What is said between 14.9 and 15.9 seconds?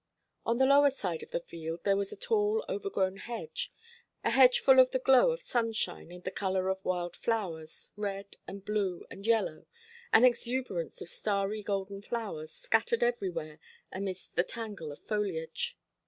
of foliage.